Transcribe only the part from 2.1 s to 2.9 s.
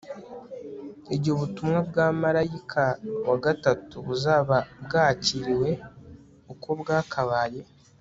marayika